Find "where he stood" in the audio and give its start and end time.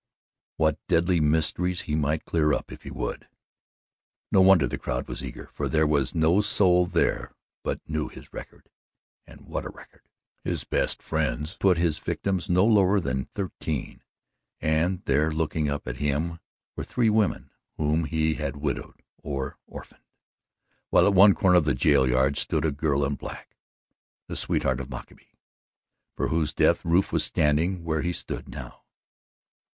27.83-28.49